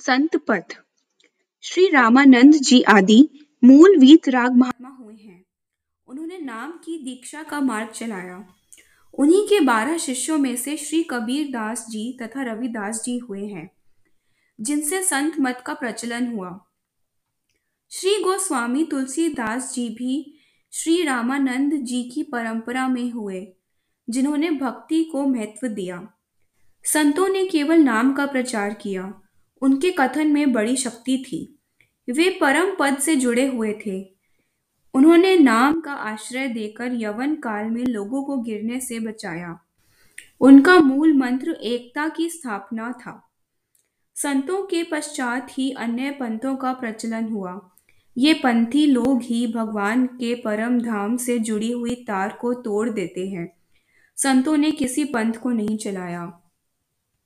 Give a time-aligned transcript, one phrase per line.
[0.00, 0.76] संत पथ।
[1.64, 5.44] श्री रामानंद जी आदि मूल वीत राग महात्मा हुए हैं।
[6.08, 8.46] उन्होंने नाम की दीक्षा का मार्ग चलाया।
[9.14, 13.70] उन्हीं के बारह शिष्यों में से श्री कबीर दास जी तथा रविदास जी हुए हैं,
[14.60, 16.58] जिनसे संत मत का प्रचलन हुआ।
[17.90, 20.38] श्री गोस्वामी तुलसीदास जी भी
[20.72, 23.46] श्री रामानंद जी की परंपरा में हुए,
[24.08, 26.06] जिन्होंने भक्ति को महत्व दिया।
[26.84, 29.20] संतों ने केवल नाम का प्रचार किया।
[29.62, 31.58] उनके कथन में बड़ी शक्ति थी।
[32.10, 34.14] वे परम पद से जुड़े हुए थे।
[34.94, 39.60] उन्होंने नाम का आश्रय देकर यवन काल में लोगों को गिरने से बचाया।
[40.40, 43.30] उनका मूल मंत्र एकता की स्थापना था।
[44.14, 47.70] संतों के पश्चात ही अन्य पंथों का प्रचलन हुआ।
[48.18, 53.28] ये पंथी लोग ही भगवान के परम धाम से जुड़ी हुई तार को तोड़ देते
[53.28, 53.56] हैं।
[54.16, 56.40] संतों ने किसी पंथ को नहीं चलाया।